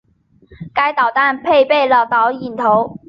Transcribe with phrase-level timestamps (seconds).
[0.73, 2.97] 该导弹配备了导引头。